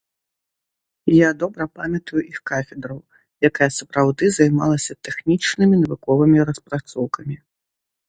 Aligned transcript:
Я 1.15 1.29
добра 1.43 1.67
памятаю 1.81 2.19
іх 2.31 2.39
кафедру, 2.53 2.97
якая 3.51 3.69
сапраўды 3.79 4.23
займалася 4.41 4.93
тэхнічнымі 5.09 5.75
навуковымі 5.87 6.37
распрацоўкамі. 6.53 7.43